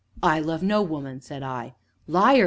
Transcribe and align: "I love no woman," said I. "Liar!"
"I 0.23 0.39
love 0.39 0.63
no 0.63 0.81
woman," 0.81 1.21
said 1.21 1.43
I. 1.43 1.75
"Liar!" 2.07 2.39